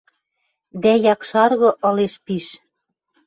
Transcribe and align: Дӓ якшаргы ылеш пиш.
Дӓ 0.81 0.93
якшаргы 1.13 1.69
ылеш 1.89 2.13
пиш. 2.25 2.45